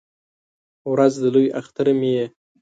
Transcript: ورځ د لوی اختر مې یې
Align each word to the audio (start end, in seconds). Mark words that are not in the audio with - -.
ورځ 0.91 1.13
د 1.23 1.25
لوی 1.35 1.47
اختر 1.59 1.87
مې 1.99 2.09
یې 2.17 2.25